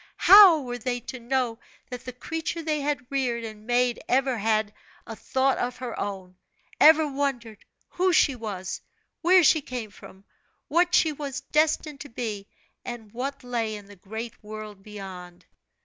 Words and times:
How 0.17 0.59
were 0.61 0.79
they 0.79 0.99
to 1.01 1.19
know 1.19 1.59
that 1.91 2.05
the 2.05 2.11
creature 2.11 2.63
they 2.63 2.81
had 2.81 3.05
reared 3.11 3.43
and 3.43 3.67
made 3.67 4.01
ever 4.09 4.35
had 4.39 4.73
a 5.05 5.15
thought 5.15 5.59
of 5.59 5.77
her 5.77 5.99
own 5.99 6.37
ever 6.79 7.07
wondered 7.07 7.63
who 7.89 8.11
she 8.11 8.33
was, 8.35 8.81
where 9.21 9.43
she 9.43 9.61
came 9.61 9.91
from, 9.91 10.25
what 10.69 10.95
she 10.95 11.11
was 11.13 11.41
destined 11.41 11.99
to 11.99 12.09
be, 12.09 12.47
and 12.83 13.11
what 13.11 13.43
lay 13.43 13.75
in 13.75 13.85
the 13.85 13.95
great 13.95 14.43
world 14.43 14.81
beyond? 14.81 15.45